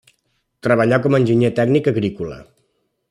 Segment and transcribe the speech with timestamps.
[0.67, 2.41] Treballà com a enginyer tècnic agrícola.